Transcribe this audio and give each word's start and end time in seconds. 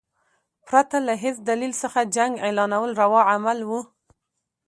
پرته 0.67 0.97
له 1.07 1.13
هیڅ 1.23 1.37
دلیل 1.49 1.73
څخه 1.83 1.99
جنګ 2.15 2.33
اعلانول 2.45 2.91
روا 3.01 3.21
عمل 3.33 3.59
وو. 3.69 3.79